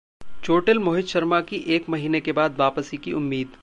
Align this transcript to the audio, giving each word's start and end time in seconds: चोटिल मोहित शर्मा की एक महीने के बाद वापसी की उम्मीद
चोटिल 0.43 0.79
मोहित 0.79 1.05
शर्मा 1.05 1.41
की 1.41 1.57
एक 1.75 1.89
महीने 1.89 2.21
के 2.21 2.31
बाद 2.31 2.57
वापसी 2.59 2.97
की 2.97 3.13
उम्मीद 3.13 3.57